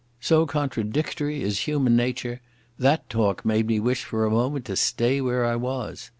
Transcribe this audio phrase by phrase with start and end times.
[0.19, 2.41] So contradictory is human nature,
[2.79, 6.09] that talk made me wish for a moment to stay where I was.